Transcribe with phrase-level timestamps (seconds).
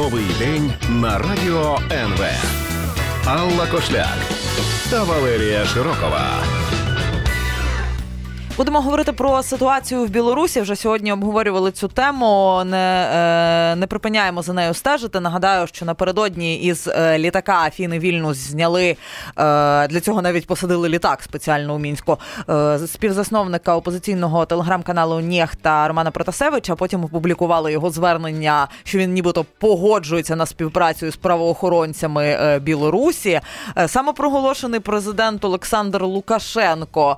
[0.00, 2.24] Новий день на радіо НВ.
[3.26, 4.18] Алла Кошляк
[4.90, 6.44] та Валерія Широкова.
[8.60, 10.60] Будемо говорити про ситуацію в Білорусі.
[10.60, 12.62] Вже сьогодні обговорювали цю тему.
[12.64, 15.20] Не е, не припиняємо за нею стежити.
[15.20, 18.96] Нагадаю, що напередодні із е, літака Афіни Вільнюс зняли е,
[19.88, 22.18] для цього навіть посадили літак спеціально у мінську
[22.86, 26.74] співзасновника опозиційного телеграм-каналу Нєхта Романа Протасевича.
[26.74, 33.40] Потім опублікували його звернення, що він нібито погоджується на співпрацю з правоохоронцями Білорусі.
[33.86, 37.16] Самопроголошений президент Олександр Лукашенко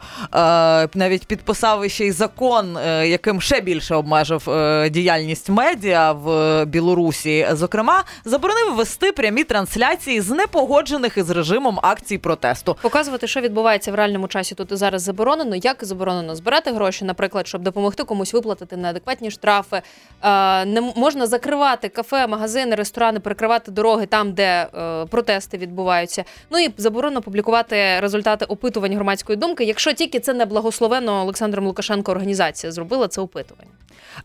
[0.94, 7.48] навіть підписав ще й закон, е, яким ще більше обмежив е, діяльність медіа в Білорусі.
[7.52, 12.76] Зокрема, заборонив вести прямі трансляції з непогоджених із режимом акцій протесту.
[12.82, 15.56] Показувати, що відбувається в реальному часі тут і зараз заборонено.
[15.56, 19.76] Як заборонено збирати гроші, наприклад, щоб допомогти комусь виплатити неадекватні штрафи.
[20.22, 24.66] Е, не можна закривати кафе, магазини, ресторани, перекривати дороги там, де
[25.10, 26.24] протести відбуваються.
[26.50, 32.12] Ну і заборонено публікувати результати опитувань громадської думки, якщо тільки це не благословено Олександром Лукашенко
[32.12, 33.70] організація зробила це опитування.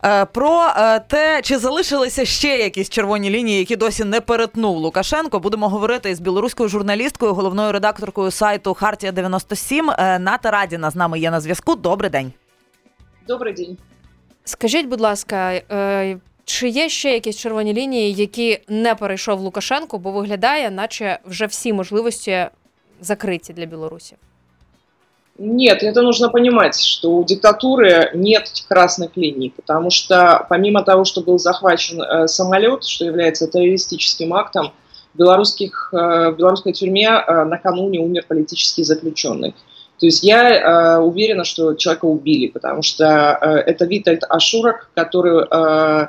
[0.04, 5.40] Е, про е, те, чи залишилися ще якісь червоні лінії, які досі не перетнув Лукашенко,
[5.40, 11.18] будемо говорити із білоруською журналісткою, головною редакторкою сайту Хартія 97 е, Ната Радіна з нами
[11.18, 11.76] є на зв'язку.
[11.76, 12.32] Добрий день.
[13.28, 13.76] Добрий день.
[14.44, 15.60] Скажіть, будь ласка,
[16.44, 21.72] чи є ще якісь червоні лінії, які не перейшов Лукашенко, бо виглядає, наче вже всі
[21.72, 22.46] можливості
[23.00, 24.16] закриті для Білорусі?
[25.38, 31.20] Нет, это нужно понимать, что у диктатуры нет красных линий, потому что помимо того, что
[31.20, 34.72] был захвачен э, самолет, что является террористическим актом,
[35.14, 39.54] в, белорусских, э, в белорусской тюрьме э, накануне умер политический заключенный.
[40.00, 45.46] То есть я э, уверена, что человека убили, потому что э, это Витальд Ашурок, который
[45.50, 46.08] Э,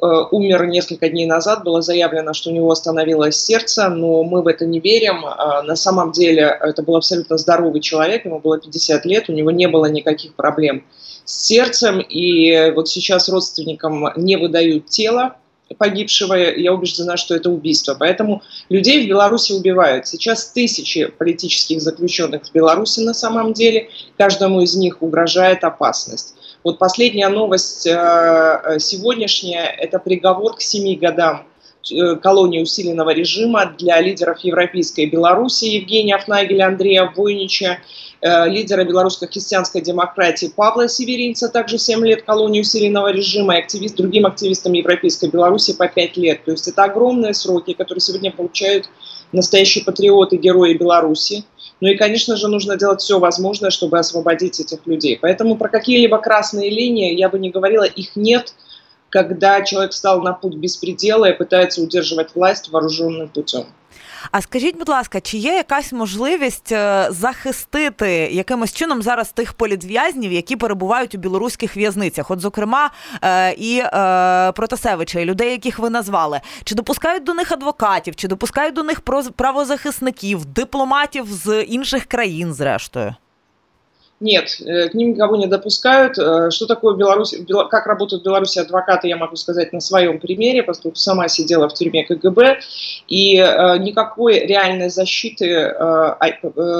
[0.00, 4.66] умер несколько дней назад, было заявлено, что у него остановилось сердце, но мы в это
[4.66, 5.24] не верим.
[5.24, 9.50] А, на самом деле это был абсолютно здоровый человек, ему было 50 лет, у него
[9.50, 10.84] не было никаких проблем
[11.24, 15.36] с сердцем, и вот сейчас родственникам не выдают тело
[15.78, 17.96] погибшего, я убеждена, что это убийство.
[17.98, 20.06] Поэтому людей в Беларуси убивают.
[20.06, 26.34] Сейчас тысячи политических заключенных в Беларуси на самом деле, каждому из них угрожает опасность.
[26.66, 31.46] Вот последняя новость э, э, сегодняшняя– это приговор к семи годам
[31.92, 37.78] э, колонии усиленного режима для лидеров Европейской Беларуси Евгения Афнагеля, Андрея Войнича,
[38.20, 44.26] лидера белорусской христианской демократии Павла Северинца, также 7 лет колонии усиленного режима, и активист, другим
[44.26, 46.44] активистам Европейской Беларуси по 5 лет.
[46.44, 48.88] То есть это огромные сроки, которые сегодня получают
[49.32, 51.44] настоящие патриоты, герои Беларуси.
[51.80, 55.18] Ну и, конечно же, нужно делать все возможное, чтобы освободить этих людей.
[55.20, 58.54] Поэтому про какие-либо красные линии я бы не говорила, их нет,
[59.10, 63.66] когда человек встал на путь беспредела и пытается удерживать власть вооруженным путем.
[64.30, 70.32] А скажіть, будь ласка, чи є якась можливість е, захистити якимось чином зараз тих політв'язнів,
[70.32, 72.30] які перебувають у білоруських в'язницях?
[72.30, 72.90] От, зокрема,
[73.22, 78.28] е, і е, Протасевича, і людей, яких ви назвали, чи допускають до них адвокатів, чи
[78.28, 79.00] допускають до них
[79.36, 83.14] правозахисників, дипломатів з інших країн, зрештою?
[84.18, 86.18] Нет, э, к ним никого не допускают.
[86.18, 87.34] Э, что такое Беларусь,
[87.70, 91.74] как работают в Беларуси адвокаты, я могу сказать на своем примере, поскольку сама сидела в
[91.74, 92.60] тюрьме КГБ,
[93.08, 95.74] и э, никакой реальной защиты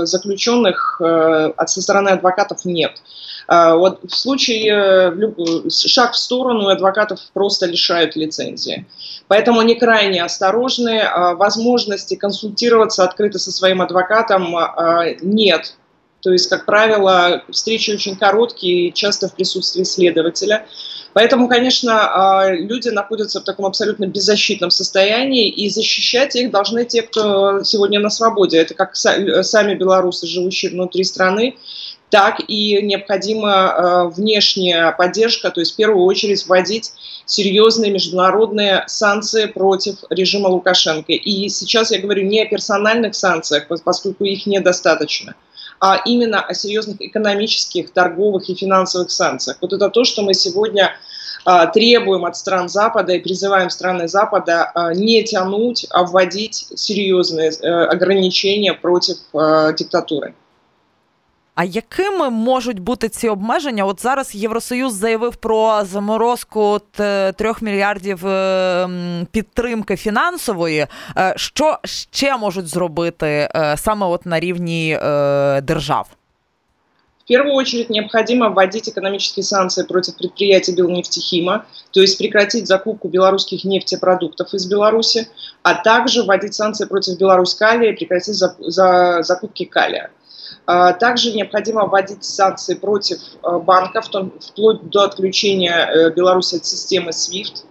[0.03, 3.03] заключенных со стороны адвокатов нет.
[3.49, 5.13] Вот в случае
[5.71, 8.87] шаг в сторону адвокатов просто лишают лицензии.
[9.29, 11.03] Поэтому они крайне осторожны.
[11.35, 14.57] Возможности консультироваться открыто со своим адвокатом
[15.21, 15.75] нет
[16.21, 20.67] то есть, как правило, встречи очень короткие, часто в присутствии следователя.
[21.13, 27.03] Поэтому, конечно, а, люди находятся в таком абсолютно беззащитном состоянии, и защищать их должны те,
[27.03, 28.59] кто сегодня на свободе.
[28.59, 31.57] Это как сами белорусы, живущие внутри страны,
[32.11, 36.93] так и необходима а, внешняя поддержка, то есть в первую очередь вводить
[37.25, 41.13] серьезные международные санкции против режима Лукашенко.
[41.13, 45.35] И сейчас я говорю не о персональных санкциях, поскольку их недостаточно–
[45.87, 49.59] а именно о серьезных экономических, торговых и финансовых санкциях.
[49.61, 50.97] Вот это то, что мы сегодня
[51.45, 57.51] а, требуем от стран Запада и призываем страны Запада а, не тянуть, а вводить серьезные
[57.51, 60.35] э, ограничения против а, диктатуры.
[61.57, 63.85] А якими можуть бути ці обмеження?
[63.85, 66.81] От зараз Євросоюз заявив про заморозку
[67.37, 68.89] трьох мільярдів е,
[69.31, 70.87] підтримки фінансової.
[71.17, 74.99] Е, що ще можуть зробити е, саме от на рівні
[75.63, 76.09] держав?
[77.25, 83.65] В первую очередь необходимо вводить экономические санкции против предприятий Белнефтехима, то есть прекратить закупку белорусских
[83.65, 85.27] нефтепродуктов из Беларуси,
[85.63, 90.11] а также вводить санкции против Беларусь калия и прекратить за, за закупки калия.
[90.67, 97.11] А, также необходимо вводить санкции против э, банков, вплоть до отключения э, Беларуси от системы
[97.11, 97.65] SWIFT.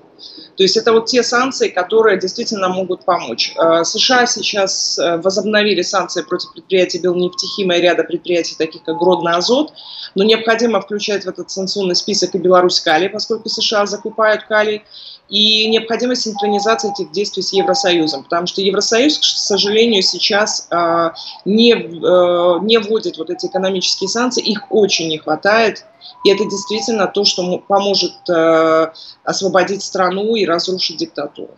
[0.58, 3.54] То есть это вот те санкции, которые действительно могут помочь.
[3.58, 9.36] Э, США сейчас э, возобновили санкции против предприятий Белнефтехима и ряда предприятий, таких как Гродно
[9.36, 9.74] Азот,
[10.16, 14.84] но необходимо включать в этот санкционный список и Беларусь калий, поскольку США закупают калий,
[15.28, 21.10] и необходимость синхронизации этих действий с Евросоюзом, потому что Евросоюз, к сожалению, сейчас э,
[21.46, 25.86] не, не вводит вот эти экономические санкции, их очень не хватает,
[26.26, 28.92] и это действительно то, что поможет э,
[29.24, 31.50] освободить страну и разрушить диктатуру.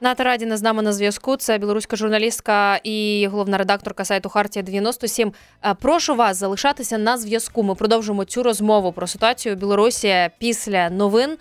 [0.00, 1.36] Ната Радіна з нами на зв'язку.
[1.36, 5.32] Це білоруська журналістка і головна редакторка сайту Хартія 97.
[5.64, 7.62] Е, прошу вас залишатися на зв'язку.
[7.62, 11.30] Ми продовжимо цю розмову про ситуацію в Білорусі після новин.
[11.30, 11.36] Е,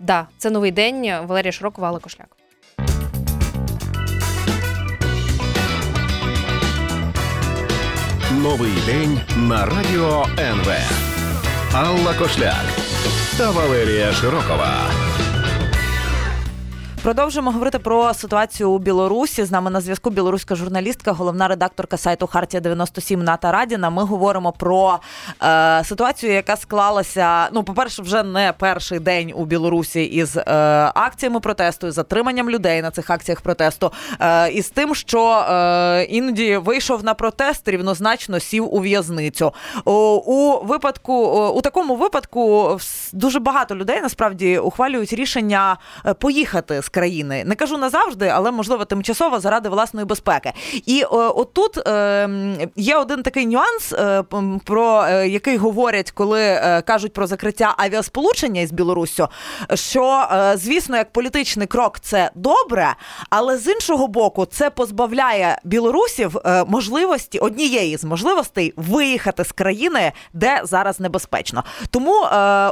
[0.00, 1.12] да, це новий день.
[1.26, 2.28] Валерія Широкова, Алла Кошляк.
[8.42, 10.68] Новий день на радіо НВ.
[11.84, 12.64] Алла Кошляк
[13.38, 14.90] та Валерія Широкова.
[17.06, 19.44] Продовжуємо говорити про ситуацію у Білорусі.
[19.44, 23.90] З нами на зв'язку білоруська журналістка, головна редакторка сайту Хартія 97 Ната Радіна.
[23.90, 24.98] Ми говоримо про
[25.42, 27.48] е, ситуацію, яка склалася.
[27.52, 30.42] Ну, по-перше, вже не перший день у Білорусі із е,
[30.94, 36.56] акціями протесту, із затриманням людей на цих акціях протесту, е, і тим, що е, іноді
[36.56, 39.52] вийшов на протест, рівнозначно сів у в'язницю.
[39.84, 41.14] У випадку
[41.54, 42.78] у такому випадку
[43.12, 45.76] дуже багато людей насправді ухвалюють рішення
[46.06, 47.44] е, поїхати з країни.
[47.46, 50.52] Не кажу назавжди, але можливо тимчасово заради власної безпеки.
[50.86, 52.28] І е, отут е,
[52.76, 54.22] є один такий нюанс, е,
[54.64, 59.28] про який говорять, коли кажуть про закриття авіасполучення із Білоруссю,
[59.74, 62.94] що звісно, як політичний крок це добре,
[63.30, 70.60] але з іншого боку, це позбавляє білорусів можливості однієї з можливостей виїхати з країни, де
[70.64, 71.64] зараз небезпечно.
[71.90, 72.20] Тому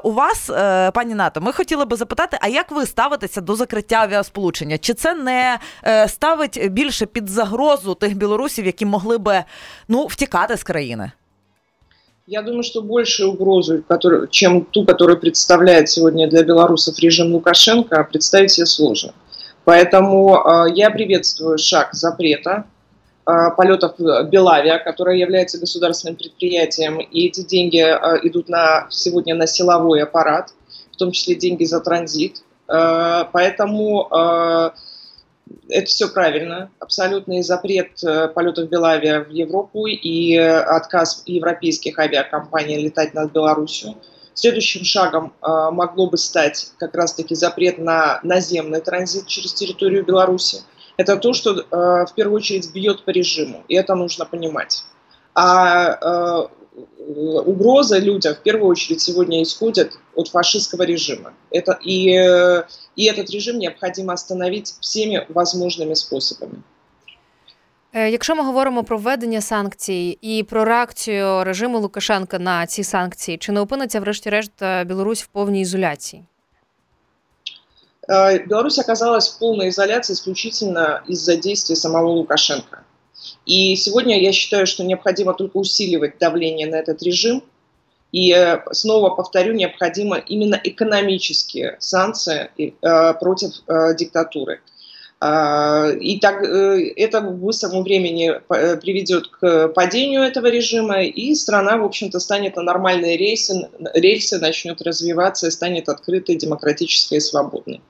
[0.05, 0.51] у вас,
[0.95, 4.40] пані НАТО, ми хотіли би запитати, а як ви ставитеся до закриття авіасполучення?
[4.40, 4.78] авіасполучення?
[4.78, 9.44] Чи це не е, ставить більше під загрозу тих білорусів, які могли би
[9.88, 11.12] ну втікати з країни?
[12.28, 18.08] Я думаю, что большую угрозу, который, чем ту, которую представляет сегодня для белорусов режим Лукашенко,
[18.12, 19.14] представить себе сложно.
[19.66, 22.66] Поэтому э, я приветствую шаг запрета
[23.26, 23.94] э, полетов
[24.30, 30.54] Белавия, которая является государственным предприятием, и эти деньги э, идут на, сегодня на силовой аппарат,
[30.92, 32.44] в том числе деньги за транзит.
[32.69, 34.71] Э, поэтому э,
[35.69, 36.71] это все правильно.
[36.79, 43.97] Абсолютный запрет э, полетов Белавия в Европу и отказ европейских авиакомпаний летать над Беларусью.
[44.37, 50.63] Следующим шагом могло бы стать как раз-таки запрет на наземный транзит через территорию Беларуси.
[50.97, 54.83] Это то, что в первую очередь бьет по режиму, и это нужно понимать.
[55.37, 56.49] А
[57.46, 61.34] угроза людям в первую очередь сегодня исходит от фашистского режима.
[61.52, 62.10] Это, и,
[62.96, 66.64] и этот режим необходимо остановить всеми возможными способами.
[67.94, 73.52] Якщо ми говоримо про введення санкцій і про реакцію режиму Лукашенка на ці санкції, чи
[73.52, 74.52] не опиниться, врешті-решт,
[74.86, 76.24] Білорусь в повній ізоляції?
[78.50, 82.78] Беларусь оказалась в полной изоляции исключительно из-за действий самого Лукашенко.
[83.47, 87.43] И сегодня я считаю, что необходимо только усиливать давление на этот режим.
[88.13, 94.61] И э, снова повторю, необходимо именно экономические санкции э, против э, диктатуры.
[95.23, 102.21] И так, это в быстром времени приведет к падению этого режима, и страна, в общем-то,
[102.21, 107.81] станет на нормальные рельсы, рельсы начнет развиваться и станет открытой, демократической и свободной.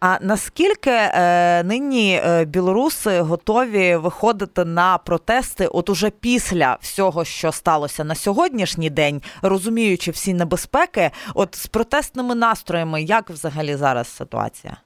[0.00, 7.52] А наскільки е, нині е, білоруси готові виходити на протести, от уже після всього, що
[7.52, 14.76] сталося на сьогоднішній день, розуміючи всі небезпеки, от з протестними настроями, як взагалі зараз ситуація?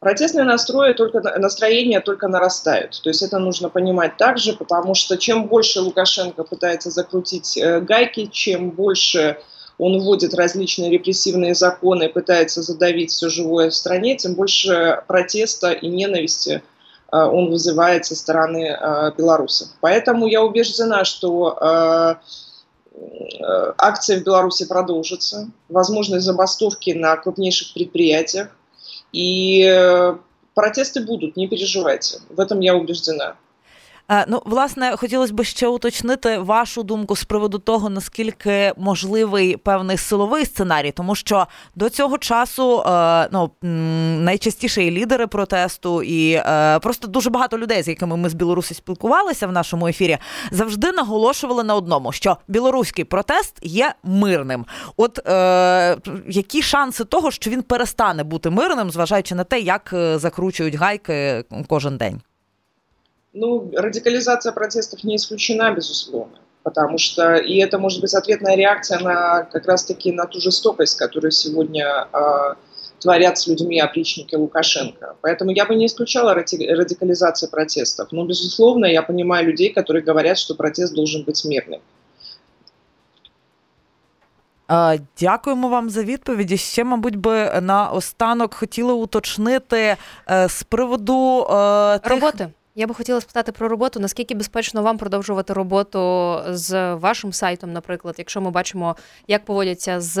[0.00, 3.00] Протестные настрои только, настроения только нарастают.
[3.02, 8.26] То есть это нужно понимать также, потому что чем больше Лукашенко пытается закрутить э, гайки,
[8.26, 9.36] чем больше
[9.81, 15.87] он вводит различные репрессивные законы, пытается задавить все живое в стране, тем больше протеста и
[15.87, 16.61] ненависти
[17.11, 19.69] э, он вызывает со стороны э, белорусов.
[19.81, 22.15] Поэтому я убеждена, что э,
[23.79, 28.49] акции в Беларуси продолжатся, возможны забастовки на крупнейших предприятиях,
[29.11, 30.13] и
[30.53, 33.35] протесты будут, не переживайте, в этом я убеждена.
[34.09, 39.97] Е, ну, власне, хотілося б ще уточнити вашу думку з приводу того, наскільки можливий певний
[39.97, 43.51] силовий сценарій, тому що до цього часу е, ну,
[44.21, 48.73] найчастіше і лідери протесту, і е, просто дуже багато людей, з якими ми з Білорусі
[48.73, 50.17] спілкувалися в нашому ефірі,
[50.51, 54.65] завжди наголошували на одному, що білоруський протест є мирним.
[54.97, 60.75] От е, які шанси того, що він перестане бути мирним, зважаючи на те, як закручують
[60.75, 62.21] гайки кожен день?
[63.32, 69.42] Ну, радикализация протестов не исключена, безусловно, потому что и это может быть ответная реакция на
[69.42, 72.54] как раз-таки на ту жестокость, которую сегодня э,
[72.98, 75.16] творят с людьми опричники Лукашенко.
[75.20, 78.12] Поэтому я бы не исключала радикализацию протестов.
[78.12, 81.80] Но, безусловно, я понимаю людей, которые говорят, что протест должен быть мирным.
[85.20, 86.56] Дякуємо вам за відповіді.
[86.56, 89.96] Ще, мабуть, би на останок хотіли уточнити
[90.48, 91.46] з приводу
[92.02, 92.12] тих...
[92.12, 92.48] роботи.
[92.78, 94.00] Я би хотіла спитати про роботу.
[94.00, 98.96] Наскільки безпечно вам продовжувати роботу з вашим сайтом, наприклад, якщо ми бачимо,
[99.28, 100.16] як поводяться з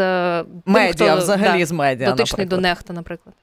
[0.64, 2.62] медіа, тим, хто, взагалі да, з медіа, дотичний наприклад.
[2.62, 3.34] до нехта, наприклад?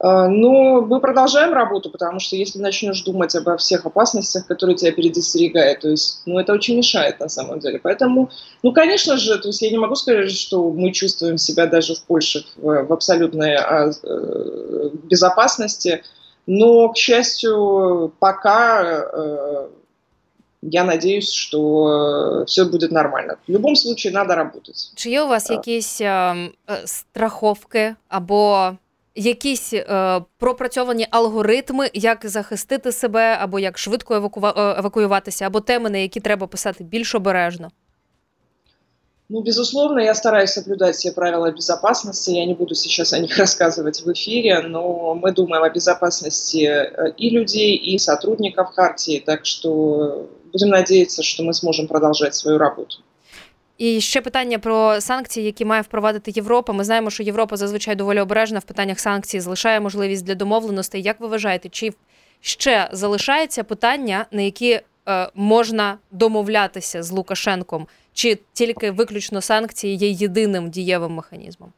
[0.00, 5.80] Ну, мы продолжаем работу, потому что если начнешь думать обо всех опасностях, которые тебя предостерегают,
[5.80, 7.80] то есть, ну, это очень мешает на самом деле.
[7.82, 8.30] Поэтому,
[8.62, 12.02] ну, конечно же, то есть я не могу сказать, что мы чувствуем себя даже в
[12.02, 16.02] Польше в, в абсолютной а, э, безопасности,
[16.47, 19.67] но, к счастью, пока э,
[20.61, 23.35] я надеюсь, что все будет нормально.
[23.47, 24.91] В любом случае, надо работать.
[24.95, 26.35] Чи є у вас якісь е,
[26.85, 28.71] страховки або
[29.15, 35.97] якісь е, пропрацьовані алгоритми, як захистити себе, або як швидко евакува- евакуюватися, або теми, на
[35.97, 37.71] які треба писати більш обережно?
[39.30, 42.30] Ну, безусловно, я стараюсь соблюдать все правила безопасности.
[42.30, 47.12] Я не буду сейчас о них рассказывать в эфире, но мы думаем о безопасности э,
[47.16, 52.96] и людей, и сотрудников Хартии, так что будем надеяться, что мы сможем продолжать свою работу.
[53.78, 56.72] І ще питання про санкції, які має впровадити Європа.
[56.72, 61.02] Ми знаємо, що Європа зазвичай доволі обережна в питаннях санкцій, залишає можливість для домовленостей.
[61.02, 61.92] Як ви вважаєте, чи
[62.40, 67.86] ще залишається питання, на які е, можна домовлятися з Лукашенком?
[68.12, 71.72] Чи тільки виключно санкції є єдиним дієвим механізмом?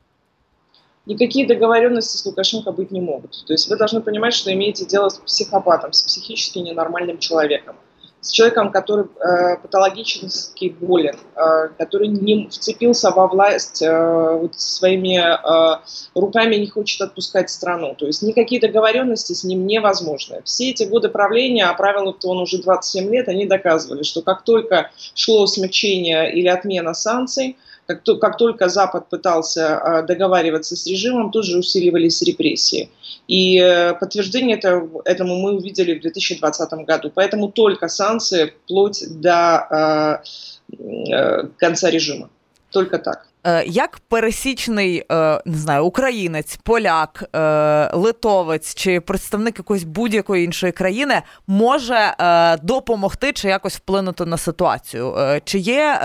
[1.07, 3.31] Никакие договоренности с Лукашенко быть не могут.
[3.47, 7.77] То есть вы должны понимать, что имеете дело с психопатом, с психически ненормальным человеком
[8.24, 15.20] с человеком, который э, патологически болен, э, который не вцепился во власть э, вот своими
[15.20, 15.80] э,
[16.16, 17.96] руками, не хочет отпускать страну.
[17.96, 20.42] То есть никакие договоренности с ним невозможны.
[20.46, 24.90] Все эти годы правления, а правило-то он уже 27 лет, они доказывали, что как только
[25.14, 31.32] шло смягчение или отмена санкций, как, то, как только Запад пытался э, договариваться с режимом,
[31.32, 32.90] тут же усиливались репрессии.
[33.28, 37.12] И э, подтверждение это, этому мы увидели в 2020 году.
[37.14, 40.22] Поэтому только санкции вплоть до
[40.70, 42.30] э, конца режима.
[42.74, 43.28] Только так.
[43.46, 50.72] Е, як пересічний е, не знаю, українець, поляк, е, литовець чи представник якоїсь будь-якої іншої
[50.72, 52.16] країни може
[52.64, 55.16] допомогти чи якось вплинути на ситуацію?
[55.44, 56.00] Чи є,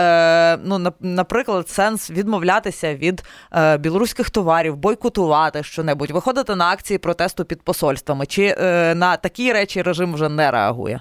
[0.64, 3.24] ну, наприклад, сенс відмовлятися від
[3.78, 8.26] білоруських товарів, бойкотувати щонебудь, виходити на акції протесту під посольствами?
[8.26, 8.54] Чи
[8.94, 11.00] на такі речі режим вже не реагує?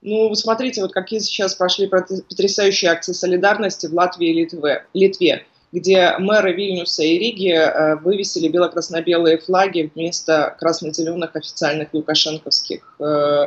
[0.00, 6.14] Ну, смотрите, вот какие сейчас прошли потрясающие акции солидарности в Латвии и Литве, Литве где
[6.18, 13.46] мэры Вильнюса и Риги э, вывесили бело-красно-белые флаги вместо красно-зеленых официальных лукашенковских э,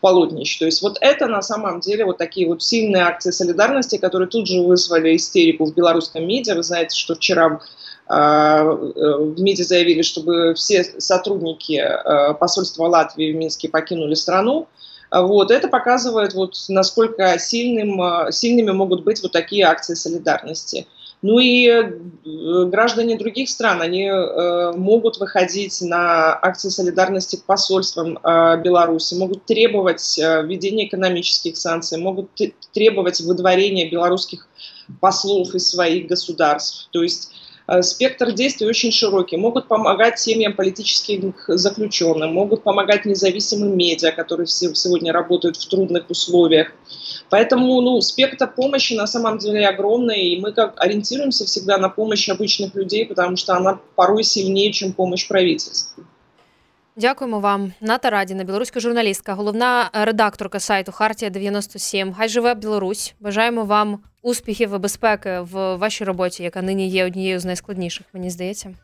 [0.00, 0.58] полотнищ.
[0.58, 4.46] То есть вот это на самом деле вот такие вот сильные акции солидарности, которые тут
[4.46, 6.54] же вызвали истерику в белорусском медиа.
[6.54, 7.60] Вы знаете, что вчера
[8.08, 11.84] э, в МИДе заявили, чтобы все сотрудники
[12.38, 14.68] посольства Латвии в Минске покинули страну.
[15.10, 20.86] Вот, это показывает, вот, насколько сильным, э, сильными могут быть вот такие акции солидарности.
[21.20, 28.18] Ну и э, граждане других стран, они э, могут выходить на акции солидарности к посольствам
[28.22, 32.30] э, Беларуси, могут требовать э, введения экономических санкций, могут
[32.72, 34.46] требовать выдворения белорусских
[35.00, 36.88] послов из своих государств.
[36.92, 37.32] То есть
[37.82, 39.36] спектр действий очень широкий.
[39.36, 46.72] Могут помогать семьям политических заключенным, могут помогать независимым медиа, которые сегодня работают в трудных условиях.
[47.30, 52.28] Поэтому ну, спектр помощи на самом деле огромный, и мы как ориентируемся всегда на помощь
[52.28, 56.04] обычных людей, потому что она порой сильнее, чем помощь правительства.
[57.00, 62.14] Дякуємо вам, Ната Радіна, білоруська журналістка, головна редакторка сайту Хартія 97.
[62.14, 63.14] Хай живе Білорусь.
[63.20, 68.30] Бажаємо вам успіхів і безпеки в вашій роботі, яка нині є однією з найскладніших, мені
[68.30, 68.74] здається.